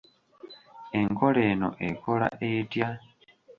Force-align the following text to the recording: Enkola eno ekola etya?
Enkola 0.99 1.41
eno 1.51 1.69
ekola 1.87 2.27
etya? 2.49 2.87